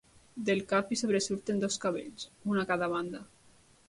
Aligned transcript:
Del 0.45 0.61
cap 0.69 0.93
hi 0.93 0.97
sobresurten 1.01 1.61
dos 1.63 1.77
cabells, 1.83 2.25
un 2.55 2.63
a 2.63 2.65
cada 2.73 2.89
banda. 2.95 3.23